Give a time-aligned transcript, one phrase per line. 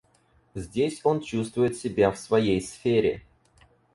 [0.55, 3.21] Здесь он чувствует себя в своей сфере.